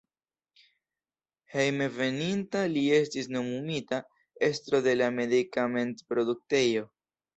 [1.55, 3.99] Hejmenveninta li estis nomumita
[4.49, 6.87] estro de la medikamentproduktejo.